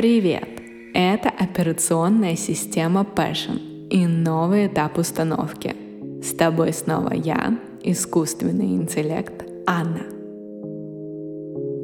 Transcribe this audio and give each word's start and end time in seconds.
Привет! 0.00 0.48
Это 0.94 1.28
операционная 1.28 2.34
система 2.34 3.06
Passion 3.14 3.86
и 3.90 4.06
новый 4.06 4.66
этап 4.66 4.96
установки. 4.96 5.76
С 6.22 6.32
тобой 6.32 6.72
снова 6.72 7.12
я, 7.12 7.58
искусственный 7.82 8.76
интеллект 8.76 9.44
Анна. 9.66 10.06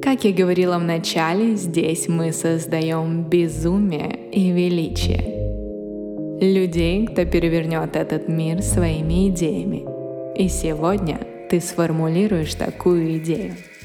Как 0.01 0.25
я 0.25 0.33
говорила 0.33 0.79
в 0.79 0.83
начале, 0.83 1.57
здесь 1.57 2.09
мы 2.09 2.33
создаем 2.33 3.25
безумие 3.25 4.31
и 4.33 4.51
величие. 4.51 6.41
Людей, 6.41 7.07
кто 7.09 7.27
перевернет 7.27 7.97
этот 7.97 8.29
мир 8.29 8.63
своими 8.63 9.29
идеями. 9.29 9.85
И 10.39 10.49
сегодня 10.49 11.21
ты 11.51 11.61
сформулируешь 11.61 12.55
такую 12.55 13.19
идею– 13.19 13.57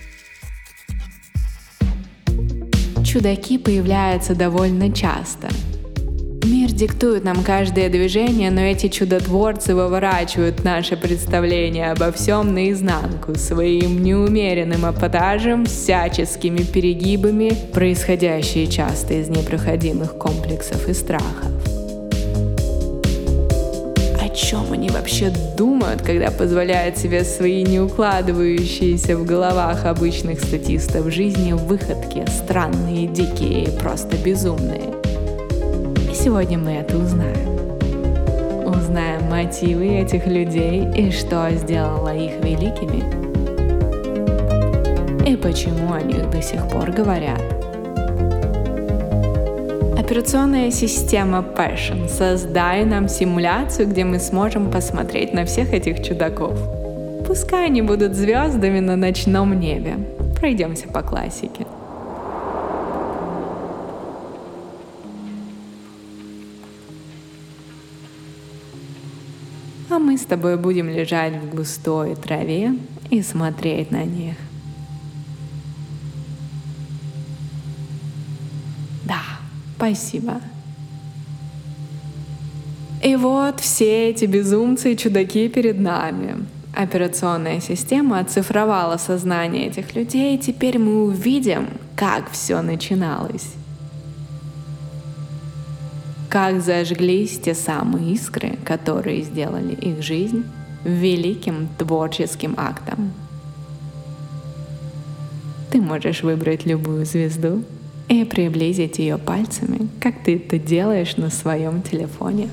чудаки 3.12 3.58
появляются 3.58 4.36
довольно 4.36 4.90
часто. 4.90 5.50
Мир 6.46 6.72
диктует 6.72 7.26
нам 7.26 7.44
каждое 7.44 7.90
движение, 7.90 8.50
но 8.52 8.62
эти 8.62 8.88
чудотворцы 8.88 9.76
выворачивают 9.76 10.64
наше 10.64 10.96
представление 10.96 11.92
обо 11.92 12.14
всем 12.14 12.54
наизнанку 12.54 13.36
своим 13.36 14.02
неумеренным 14.02 14.90
эпатажем, 14.90 15.66
всяческими 15.66 16.64
перегибами, 16.64 17.52
происходящие 17.74 18.68
часто 18.68 19.16
из 19.16 19.28
непроходимых 19.28 20.18
комплексов 20.18 20.88
и 20.88 20.94
страхов 20.94 21.61
чем 24.52 24.74
они 24.74 24.90
вообще 24.90 25.32
думают, 25.56 26.02
когда 26.02 26.30
позволяют 26.30 26.98
себе 26.98 27.24
свои 27.24 27.64
не 27.64 27.80
укладывающиеся 27.80 29.16
в 29.16 29.26
головах 29.26 29.86
обычных 29.86 30.42
статистов 30.42 31.10
жизни 31.10 31.54
выходки, 31.54 32.26
странные, 32.28 33.08
дикие 33.08 33.64
и 33.64 33.80
просто 33.80 34.18
безумные. 34.18 34.94
И 36.12 36.14
сегодня 36.14 36.58
мы 36.58 36.72
это 36.72 36.98
узнаем. 36.98 38.68
Узнаем 38.68 39.24
мотивы 39.30 39.88
этих 39.88 40.28
людей 40.28 40.86
и 40.98 41.12
что 41.12 41.50
сделало 41.52 42.14
их 42.14 42.44
великими. 42.44 43.04
И 45.26 45.38
почему 45.38 45.94
о 45.94 46.02
них 46.02 46.30
до 46.30 46.42
сих 46.42 46.68
пор 46.68 46.92
говорят– 46.92 47.42
Операционная 50.12 50.72
система 50.72 51.38
Passion. 51.38 52.10
Создай 52.10 52.84
нам 52.84 53.08
симуляцию, 53.08 53.88
где 53.88 54.04
мы 54.04 54.20
сможем 54.20 54.70
посмотреть 54.70 55.34
на 55.34 55.46
всех 55.46 55.72
этих 55.72 56.04
чудаков. 56.04 56.60
Пускай 57.26 57.68
они 57.68 57.82
будут 57.82 58.14
звездами 58.14 58.82
на 58.82 58.98
ночном 58.98 59.58
небе. 59.58 59.96
Пройдемся 60.38 60.90
по 60.90 61.02
классике. 61.02 61.66
А 69.90 69.98
мы 69.98 70.18
с 70.18 70.26
тобой 70.26 70.58
будем 70.58 70.90
лежать 70.90 71.36
в 71.38 71.56
густой 71.56 72.16
траве 72.16 72.74
и 73.10 73.22
смотреть 73.22 73.92
на 73.92 74.04
них. 74.04 74.36
Спасибо. 79.82 80.40
И 83.04 83.16
вот 83.16 83.60
все 83.62 84.10
эти 84.12 84.26
безумцы 84.26 84.94
и 84.94 84.96
чудаки 84.96 85.50
перед 85.50 85.80
нами. 85.80 86.46
Операционная 86.76 87.60
система 87.62 88.20
оцифровала 88.20 88.98
сознание 88.98 89.66
этих 89.66 89.96
людей, 89.96 90.36
и 90.36 90.40
теперь 90.40 90.78
мы 90.78 91.06
увидим, 91.06 91.68
как 91.96 92.30
все 92.30 92.62
начиналось. 92.62 93.56
Как 96.30 96.62
зажглись 96.62 97.40
те 97.40 97.56
самые 97.56 98.14
искры, 98.14 98.60
которые 98.64 99.24
сделали 99.24 99.74
их 99.74 100.04
жизнь 100.04 100.44
великим 100.84 101.70
творческим 101.80 102.54
актом. 102.56 103.14
Ты 105.72 105.82
можешь 105.82 106.22
выбрать 106.22 106.68
любую 106.68 107.04
звезду, 107.08 107.64
и 108.12 108.26
приблизить 108.26 109.00
ее 109.00 109.18
пальцами, 109.18 109.88
как 110.02 110.22
ты 110.22 110.36
это 110.36 110.60
делаешь 110.60 111.16
на 111.16 111.30
своем 111.30 111.82
телефоне. 111.82 112.50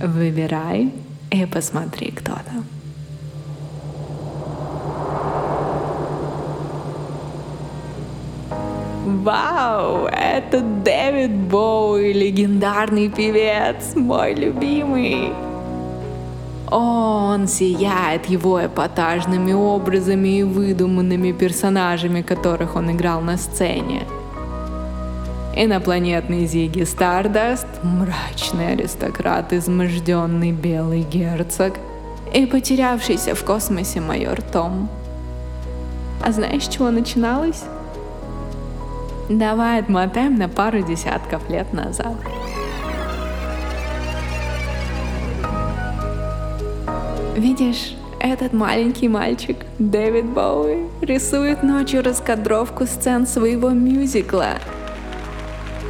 Выбирай 0.00 0.92
и 1.30 1.46
посмотри, 1.46 2.10
кто 2.10 2.32
там. 2.32 2.66
Вау, 9.22 10.06
это 10.06 10.60
Дэвид 10.60 11.30
Боуи, 11.30 12.12
легендарный 12.12 13.08
певец, 13.08 13.94
мой 13.94 14.34
любимый. 14.34 15.53
Он 16.76 17.46
сияет 17.46 18.26
его 18.26 18.66
эпатажными 18.66 19.52
образами 19.52 20.40
и 20.40 20.42
выдуманными 20.42 21.30
персонажами, 21.30 22.20
которых 22.20 22.74
он 22.74 22.90
играл 22.90 23.20
на 23.20 23.36
сцене. 23.36 24.02
Инопланетный 25.54 26.46
Зиги 26.46 26.82
Стардаст, 26.82 27.68
мрачный 27.84 28.72
аристократ, 28.72 29.52
изможденный 29.52 30.50
белый 30.50 31.02
герцог 31.02 31.74
и 32.32 32.44
потерявшийся 32.44 33.36
в 33.36 33.44
космосе 33.44 34.00
майор 34.00 34.42
Том. 34.42 34.88
А 36.26 36.32
знаешь, 36.32 36.64
с 36.64 36.68
чего 36.68 36.90
начиналось? 36.90 37.62
Давай 39.28 39.78
отмотаем 39.78 40.34
на 40.34 40.48
пару 40.48 40.82
десятков 40.82 41.48
лет 41.48 41.72
назад. 41.72 42.16
Видишь, 47.36 47.96
этот 48.20 48.52
маленький 48.52 49.08
мальчик, 49.08 49.56
Дэвид 49.80 50.24
Боуи, 50.24 50.84
рисует 51.00 51.64
ночью 51.64 52.04
раскадровку 52.04 52.86
сцен 52.86 53.26
своего 53.26 53.70
мюзикла. 53.70 54.58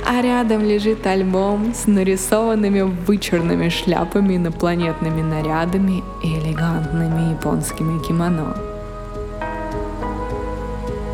А 0.06 0.22
рядом 0.22 0.65
лежит 0.65 1.06
альбом 1.06 1.75
с 1.75 1.87
нарисованными 1.87 2.81
вычурными 2.81 3.69
шляпами, 3.69 4.37
инопланетными 4.37 5.21
нарядами 5.21 6.03
и 6.22 6.38
элегантными 6.38 7.32
японскими 7.32 8.03
кимоно. 8.03 8.56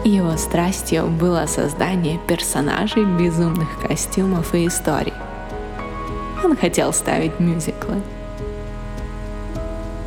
Его 0.04 0.36
страстью 0.36 1.08
было 1.08 1.46
создание 1.46 2.20
персонажей, 2.28 3.04
безумных 3.04 3.68
костюмов 3.84 4.54
и 4.54 4.68
историй. 4.68 5.12
Он 6.44 6.56
хотел 6.56 6.92
ставить 6.92 7.40
мюзиклы– 7.40 7.96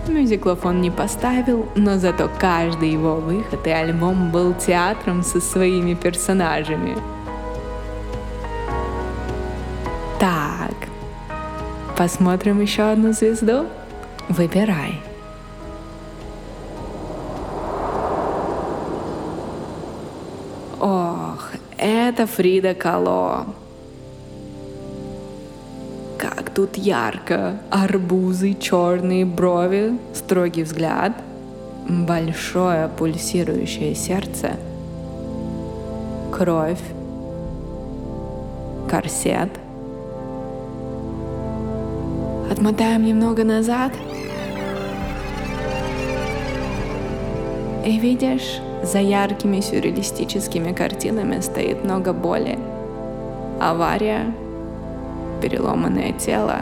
Мюзиклов 0.07 0.65
он 0.65 0.81
не 0.81 0.91
поставил, 0.91 1.67
но 1.75 1.97
зато 1.97 2.29
каждый 2.39 2.91
его 2.91 3.15
выход 3.15 3.65
и 3.65 3.69
альбом 3.69 4.31
был 4.31 4.53
театром 4.53 5.23
со 5.23 5.39
своими 5.39 5.93
персонажами. 5.93 6.97
Так, 10.19 10.75
посмотрим 11.97 12.61
еще 12.61 12.83
одну 12.83 13.13
звезду? 13.13 13.65
Выбирай. 14.29 15.01
Ох, 20.79 21.51
это 21.77 22.27
Фрида 22.27 22.73
Кало 22.73 23.45
тут 26.53 26.77
ярко. 26.77 27.57
Арбузы, 27.69 28.53
черные 28.53 29.25
брови, 29.25 29.97
строгий 30.13 30.63
взгляд, 30.63 31.13
большое 31.87 32.87
пульсирующее 32.87 33.95
сердце, 33.95 34.51
кровь, 36.31 36.81
корсет. 38.89 39.49
Отмотаем 42.51 43.05
немного 43.05 43.43
назад. 43.43 43.91
И 47.85 47.99
видишь, 47.99 48.61
за 48.83 48.99
яркими 48.99 49.59
сюрреалистическими 49.59 50.71
картинами 50.71 51.39
стоит 51.41 51.83
много 51.83 52.13
боли. 52.13 52.57
Авария, 53.59 54.33
переломанное 55.43 56.13
тело, 56.13 56.61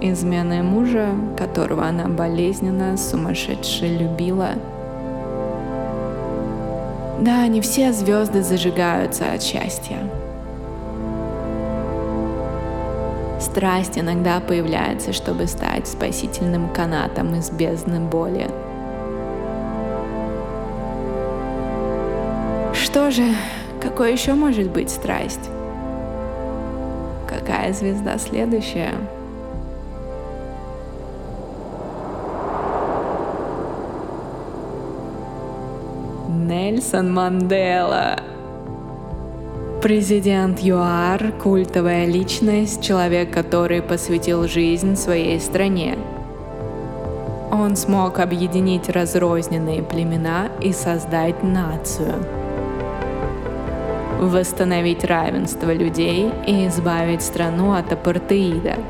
измены 0.00 0.62
мужа, 0.62 1.08
которого 1.36 1.86
она 1.86 2.08
болезненно, 2.08 2.96
сумасшедше 2.96 3.86
любила. 3.86 4.52
Да, 7.20 7.46
не 7.48 7.60
все 7.60 7.92
звезды 7.92 8.42
зажигаются 8.42 9.32
от 9.34 9.42
счастья. 9.42 9.98
Страсть 13.38 13.98
иногда 13.98 14.40
появляется, 14.40 15.12
чтобы 15.12 15.46
стать 15.46 15.86
спасительным 15.86 16.72
канатом 16.72 17.34
из 17.34 17.50
бездны 17.50 18.00
боли. 18.00 18.48
Что 22.72 23.10
же, 23.10 23.24
Какой 23.82 24.12
еще 24.12 24.34
может 24.34 24.70
быть 24.70 24.90
страсть? 24.90 25.48
Какая 27.40 27.72
звезда 27.72 28.18
следующая? 28.18 28.94
Нельсон 36.28 37.12
Мандела. 37.14 38.20
Президент 39.82 40.60
ЮАР– 40.60 41.32
культовая 41.42 42.04
личность, 42.04 42.82
человек, 42.82 43.32
который 43.32 43.80
посвятил 43.80 44.46
жизнь 44.46 44.94
своей 44.96 45.40
стране. 45.40 45.96
Он 47.50 47.74
смог 47.76 48.18
объединить 48.18 48.90
разрозненные 48.90 49.82
племена 49.82 50.48
и 50.60 50.72
создать 50.72 51.42
нацию. 51.42 52.14
Восстановить 54.20 55.04
равенство 55.04 55.72
людей 55.72 56.30
и 56.46 56.68
избавить 56.68 57.22
страну 57.22 57.72
от 57.72 57.92
апартеида– 57.92 58.76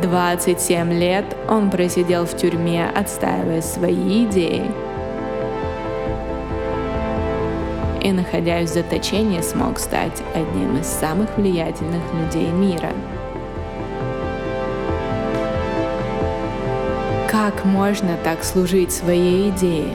27 0.00 0.92
лет 0.92 1.24
он 1.50 1.70
просидел 1.70 2.24
в 2.24 2.34
тюрьме, 2.36 2.86
отстаивая 2.94 3.60
свои 3.60 4.24
идеи– 4.24 4.64
и, 8.02 8.12
находясь 8.12 8.70
в 8.70 8.74
заточении, 8.74 9.40
смог 9.40 9.78
стать 9.78 10.22
одним 10.34 10.76
из 10.78 10.86
самых 10.86 11.36
влиятельных 11.36 12.02
людей 12.14 12.50
мира. 12.50 12.90
Как 17.30 17.64
можно 17.64 18.16
так 18.24 18.44
служить 18.44 18.92
своей 18.92 19.50
идее? 19.50 19.94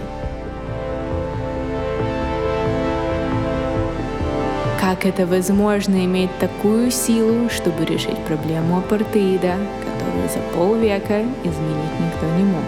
Как 4.87 5.05
это 5.05 5.25
возможно 5.25 6.05
иметь 6.05 6.29
такую 6.39 6.91
силу, 6.91 7.49
чтобы 7.49 7.83
решить 7.83 8.17
проблему 8.19 8.77
апартеида, 8.77 9.55
которую 9.83 10.29
за 10.29 10.39
полвека 10.55 11.23
изменить 11.43 11.99
никто 11.99 12.25
не 12.37 12.45
мог? 12.45 12.63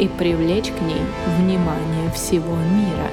и 0.00 0.08
привлечь 0.08 0.72
к 0.72 0.80
ней 0.82 1.00
внимание 1.38 2.10
всего 2.12 2.54
мира. 2.56 3.08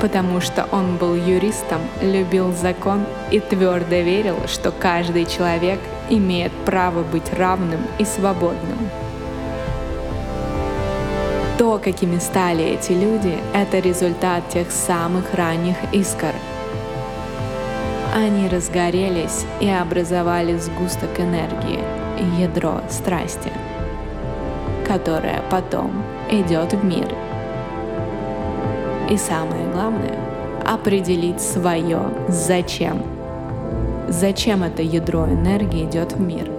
Потому 0.00 0.40
что 0.40 0.68
он 0.70 0.96
был 0.96 1.16
юристом, 1.16 1.80
любил 2.00 2.52
закон 2.52 3.04
и 3.32 3.40
твердо 3.40 3.96
верил, 3.96 4.36
что 4.46 4.70
каждый 4.70 5.26
человек 5.26 5.80
имеет 6.08 6.52
право 6.64 7.02
быть 7.02 7.30
равным 7.36 7.80
и 7.98 8.04
свободным. 8.04 9.07
То, 11.58 11.78
какими 11.82 12.18
стали 12.18 12.64
эти 12.64 12.92
люди, 12.92 13.36
это 13.52 13.80
результат 13.80 14.48
тех 14.48 14.70
самых 14.70 15.34
ранних 15.34 15.76
искр– 15.92 16.32
они 18.14 18.48
разгорелись 18.48 19.44
и 19.60 19.68
образовали 19.68 20.56
сгусток 20.56 21.20
энергии, 21.20 21.78
ядро 22.40 22.80
страсти, 22.88 23.52
которое 24.86 25.42
потом 25.50 26.02
идет 26.30 26.72
в 26.72 26.84
мир. 26.84 27.06
И 29.10 29.16
самое 29.16 29.66
главное— 29.72 30.18
определить 30.66 31.40
свое 31.40 32.00
«зачем». 32.28 33.02
Зачем 34.08 34.64
это 34.64 34.82
ядро 34.82 35.26
энергии 35.26 35.84
идет 35.84 36.12
в 36.12 36.20
мир? 36.20 36.50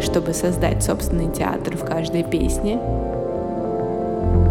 Чтобы 0.00 0.34
создать 0.34 0.82
собственный 0.82 1.32
театр 1.32 1.76
в 1.76 1.84
каждой 1.84 2.24
песне, 2.24 2.80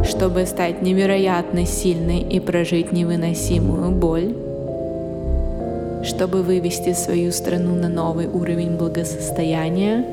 чтобы 0.07 0.45
стать 0.45 0.81
невероятно 0.81 1.65
сильной 1.65 2.21
и 2.21 2.39
прожить 2.39 2.91
невыносимую 2.91 3.91
боль, 3.91 4.35
чтобы 6.03 6.43
вывести 6.43 6.93
свою 6.93 7.31
страну 7.31 7.75
на 7.75 7.89
новый 7.89 8.27
уровень 8.27 8.77
благосостояния, 8.77 10.05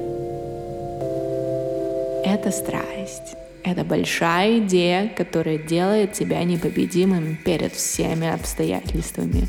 это 2.24 2.50
страсть. 2.50 3.36
Это 3.62 3.84
большая 3.84 4.58
идея, 4.58 5.10
которая 5.16 5.56
делает 5.56 6.12
тебя 6.12 6.42
непобедимым 6.44 7.38
перед 7.44 7.72
всеми 7.72 8.28
обстоятельствами. 8.28 9.48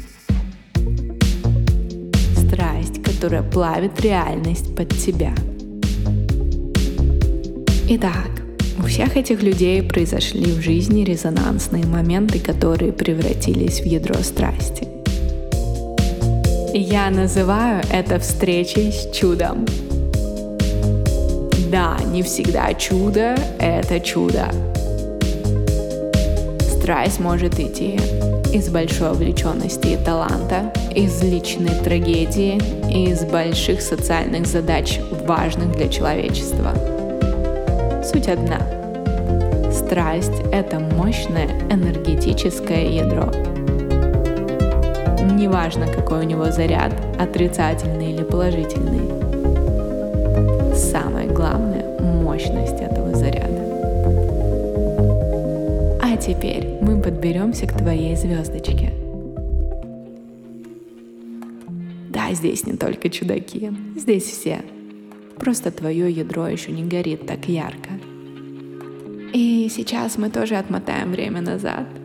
Страсть, 2.47 3.03
которая 3.03 3.43
плавит 3.43 3.99
реальность 3.99 4.73
под 4.75 4.89
тебя. 4.89 5.33
Итак, 7.89 8.34
у 8.85 8.87
всех 8.87 9.17
этих 9.17 9.41
людей 9.41 9.81
произошли 9.81 10.51
в 10.51 10.61
жизни 10.61 11.03
резонансные 11.03 11.87
моменты, 11.87 12.37
которые 12.37 12.93
превратились 12.93 13.81
в 13.81 13.85
ядро 13.85 14.13
страсти. 14.21 14.87
Я 16.71 17.09
называю 17.09 17.83
это 17.91 18.19
встречей 18.19 18.91
с 18.91 19.09
чудом. 19.11 19.65
Да, 21.71 21.97
не 22.11 22.21
всегда 22.21 22.75
чудо— 22.75 23.35
это 23.59 23.99
чудо. 23.99 24.51
Страсть 26.77 27.19
может 27.19 27.59
идти 27.59 27.99
из 28.53 28.69
большой 28.69 29.13
увлеченности 29.13 29.87
и 29.87 29.97
таланта, 29.97 30.71
из 30.93 31.23
личной 31.23 31.73
трагедии 31.83 32.61
и 32.93 33.09
из 33.09 33.23
больших 33.25 33.81
социальных 33.81 34.45
задач, 34.45 34.99
важных 35.25 35.75
для 35.75 35.87
человечества. 35.87 36.71
Суть 38.03 38.27
одна. 38.27 38.64
Страсть— 39.85 40.41
это 40.51 40.79
мощное 40.79 41.47
энергетическое 41.69 42.85
ядро— 42.87 43.31
Неважно, 45.35 45.87
какой 45.87 46.19
у 46.19 46.23
него 46.23 46.49
заряд, 46.49 46.93
отрицательный 47.19 48.13
или 48.13 48.23
положительный. 48.23 49.01
Самое 50.73 51.27
главное— 51.27 51.99
мощность 51.99 52.79
этого 52.79 53.13
заряда. 53.13 53.61
А 56.01 56.15
теперь 56.17 56.77
мы 56.79 57.01
подберемся 57.01 57.67
к 57.67 57.77
твоей 57.77 58.15
звездочке. 58.15 58.93
Да, 62.09 62.31
здесь 62.33 62.65
не 62.65 62.77
только 62.77 63.09
чудаки, 63.09 63.71
здесь 63.97 64.23
все. 64.23 64.61
Просто 65.37 65.69
твое 65.69 66.09
ядро 66.09 66.47
еще 66.47 66.71
не 66.71 66.83
горит 66.85 67.27
так 67.27 67.49
ярко. 67.49 67.89
И 69.35 69.69
сейчас 69.69 70.17
мы 70.17 70.29
тоже 70.29 70.55
отмотаем 70.55 71.11
время 71.11 71.41
назад— 71.41 71.85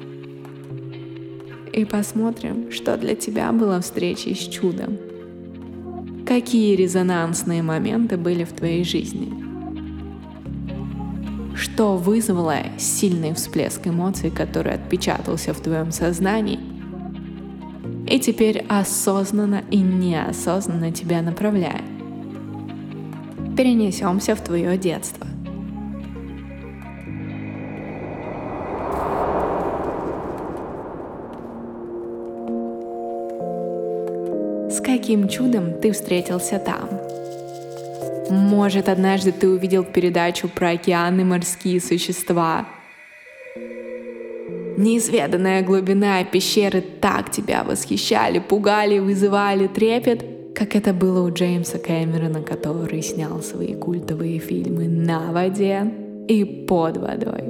и 1.72 1.84
посмотрим, 1.84 2.72
что 2.72 2.96
для 2.96 3.14
тебя 3.14 3.52
было 3.52 3.80
встречей 3.80 4.34
с 4.34 4.48
чудом. 4.48 4.98
Какие 6.26 6.74
резонансные 6.76 7.62
моменты 7.62 8.16
были 8.16 8.44
в 8.44 8.52
твоей 8.52 8.84
жизни? 8.84 9.32
Что 11.54 11.96
вызвало 11.96 12.56
сильный 12.78 13.34
всплеск 13.34 13.86
эмоций, 13.86 14.30
который 14.30 14.74
отпечатался 14.74 15.52
в 15.52 15.60
твоем 15.60 15.92
сознании 15.92 16.58
и 18.08 18.18
теперь 18.18 18.64
осознанно 18.68 19.62
и 19.70 19.78
неосознанно 19.78 20.90
тебя 20.90 21.22
направляет? 21.22 21.84
Перенесемся 23.56 24.34
в 24.34 24.42
твое 24.42 24.76
детство. 24.76 25.26
Каким 35.10 35.28
чудом 35.28 35.72
ты 35.80 35.90
встретился 35.90 36.60
там? 36.60 36.88
Может, 38.30 38.88
однажды 38.88 39.32
ты 39.32 39.48
увидел 39.48 39.82
передачу 39.82 40.48
про 40.48 40.70
океаны 40.70 41.24
морские 41.24 41.80
существа. 41.80 42.68
Неизведанная 44.76 45.62
глубина 45.62 46.22
пещеры 46.22 46.80
так 46.80 47.32
тебя 47.32 47.64
восхищали, 47.64 48.38
пугали, 48.38 49.00
вызывали 49.00 49.66
трепет, 49.66 50.24
как 50.54 50.76
это 50.76 50.92
было 50.92 51.26
у 51.26 51.34
Джеймса 51.34 51.78
Кэмерона, 51.78 52.42
который 52.42 53.02
снял 53.02 53.42
свои 53.42 53.74
культовые 53.74 54.38
фильмы 54.38 54.86
на 54.86 55.32
воде 55.32 55.92
и 56.28 56.44
под 56.44 56.98
водой. 56.98 57.42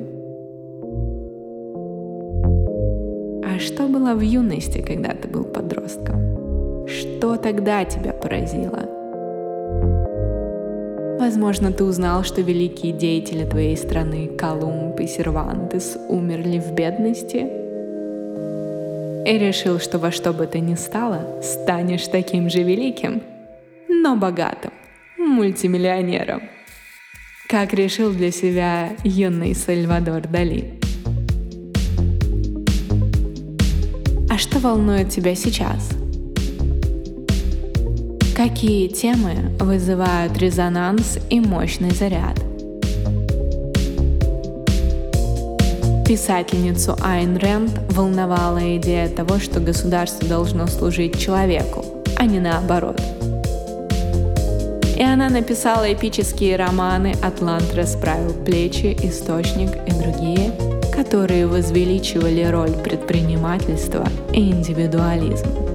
А 3.45 3.59
что 3.59 3.87
было 3.87 4.15
в 4.15 4.23
юности, 4.23 4.81
когда 4.81 5.11
ты 5.11 5.29
был 5.29 5.45
подростком? 5.45 6.40
Что 6.91 7.37
тогда 7.37 7.85
тебя 7.85 8.13
поразило? 8.13 8.89
Возможно, 11.21 11.71
ты 11.71 11.85
узнал, 11.85 12.25
что 12.25 12.41
великие 12.41 12.93
деятели 12.93 13.45
твоей 13.45 13.77
страны 13.77 14.27
Колумб 14.37 14.99
и 14.99 15.07
Сервантес 15.07 15.97
умерли 16.09 16.59
в 16.59 16.73
бедности? 16.73 17.47
И 19.25 19.39
решил, 19.39 19.79
что 19.79 19.99
во 19.99 20.11
что 20.11 20.33
бы 20.33 20.49
то 20.49 20.59
ни 20.59 20.75
стало, 20.75 21.41
станешь 21.43 22.09
таким 22.09 22.51
же 22.51 22.65
великим, 22.65 23.23
но 23.89 24.17
богатым, 24.17 24.73
мультимиллионером. 25.17 26.43
Как 27.49 27.73
решил 27.73 28.13
для 28.13 28.33
себя 28.33 28.91
юный 29.05 29.55
Сальвадор 29.55 30.23
Дали. 30.27 30.81
А 34.29 34.39
что 34.39 34.59
волнует 34.59 35.11
тебя 35.11 35.37
сейчас? 35.37 36.00
Какие 38.43 38.89
темы 38.89 39.35
вызывают 39.59 40.39
резонанс 40.39 41.19
и 41.29 41.41
мощный 41.41 41.91
заряд? 41.91 42.39
Писательницу 46.09 46.97
Айн 47.03 47.37
Рэнд 47.37 47.93
волновала 47.93 48.79
идея 48.79 49.11
того, 49.11 49.39
что 49.39 49.61
государство 49.61 50.27
должно 50.27 50.69
служить 50.69 51.21
человеку, 51.21 51.85
а 52.17 52.25
не 52.25 52.41
наоборот. 52.41 52.99
И 54.97 55.03
она 55.03 55.29
написала 55.29 55.93
эпические 55.93 56.57
романы 56.57 57.13
«Атлант 57.23 57.75
расправил 57.75 58.33
плечи», 58.33 58.97
«Источник» 59.03 59.73
и 59.87 59.91
другие, 59.91 60.51
которые 60.95 61.47
возвеличивали 61.47 62.45
роль 62.45 62.73
предпринимательства 62.73 64.09
и 64.33 64.51
индивидуализм 64.51 65.70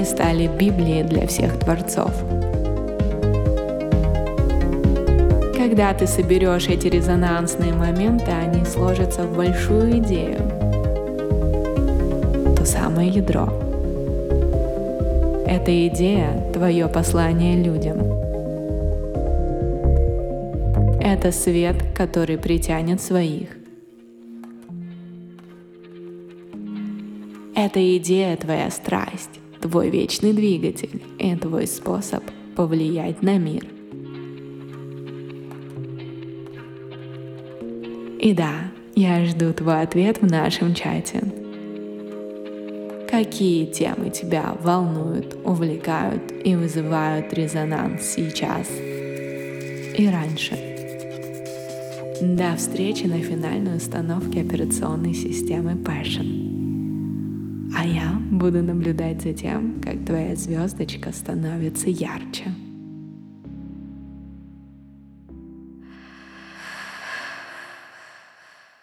и 0.00 0.04
стали 0.04 0.46
Библией 0.46 1.02
для 1.02 1.26
всех 1.26 1.58
творцов. 1.58 2.12
Когда 5.56 5.92
ты 5.92 6.06
соберешь 6.06 6.68
эти 6.68 6.86
резонансные 6.86 7.72
моменты, 7.72 8.30
они 8.30 8.64
сложатся 8.64 9.24
в 9.24 9.36
большую 9.36 9.98
идею, 9.98 10.38
то 12.56 12.64
самое 12.64 13.10
ядро. 13.10 13.48
Эта 15.46 15.86
идея— 15.88 16.50
твое 16.54 16.88
послание 16.88 17.62
людям. 17.62 17.98
Это 21.00 21.32
свет, 21.32 21.76
который 21.94 22.38
притянет 22.38 23.02
своих. 23.02 23.48
Эта 27.54 27.96
идея— 27.98 28.36
твоя 28.38 28.70
страсть, 28.70 29.40
твой 29.60 29.90
вечный 29.90 30.32
двигатель 30.32 31.02
и 31.18 31.36
твой 31.36 31.66
способ 31.66 32.22
повлиять 32.56 33.22
на 33.22 33.38
мир. 33.38 33.66
И 38.20 38.34
да, 38.34 38.70
я 38.94 39.24
жду 39.24 39.52
твой 39.52 39.82
ответ 39.82 40.20
в 40.20 40.26
нашем 40.26 40.74
чате. 40.74 41.22
Какие 43.10 43.66
темы 43.66 44.10
тебя 44.10 44.56
волнуют, 44.62 45.36
увлекают 45.44 46.30
и 46.44 46.54
вызывают 46.54 47.32
резонанс 47.32 48.02
сейчас 48.02 48.68
и 48.70 50.08
раньше? 50.10 50.56
До 52.20 52.54
встречи 52.56 53.06
на 53.06 53.18
финальной 53.18 53.78
установке 53.78 54.42
операционной 54.42 55.14
системы 55.14 55.72
Passion. 55.72 56.49
А 57.80 57.86
я 57.86 58.12
буду 58.30 58.62
наблюдать 58.62 59.22
за 59.22 59.32
тем, 59.32 59.80
как 59.80 60.04
твоя 60.04 60.36
звездочка 60.36 61.12
становится 61.12 61.88
ярче. 61.88 62.52